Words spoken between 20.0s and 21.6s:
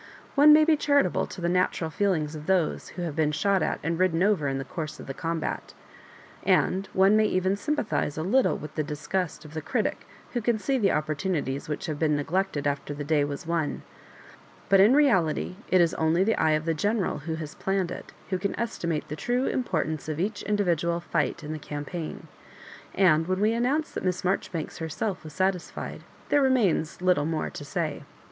of each indi vidual fight in the